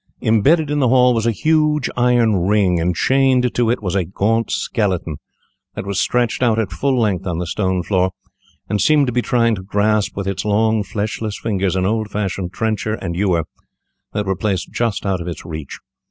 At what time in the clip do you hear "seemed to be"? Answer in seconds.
8.81-9.21